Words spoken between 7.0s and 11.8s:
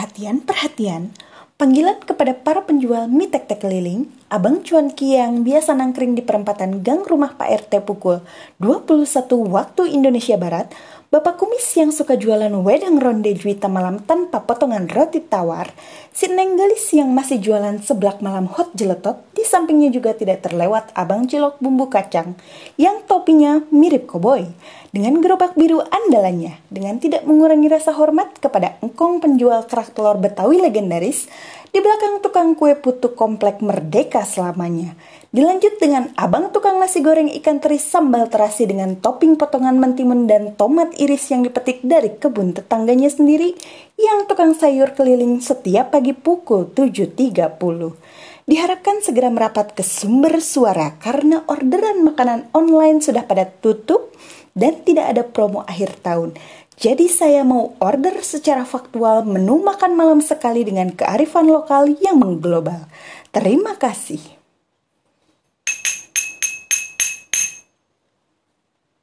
rumah Pak RT pukul 21 waktu Indonesia Barat, Bapak kumis